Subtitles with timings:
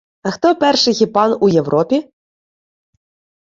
[0.27, 2.09] А хто перший хіпан у Європі?